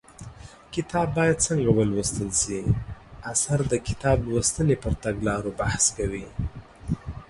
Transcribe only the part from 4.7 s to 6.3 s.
پر تګلارو بحث کوي